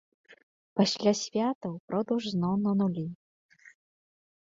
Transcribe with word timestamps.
Пасля 0.81 1.13
святаў 1.21 1.73
продаж 1.91 2.21
зноў 2.35 2.59
на 2.65 2.71
нулі. 2.83 3.07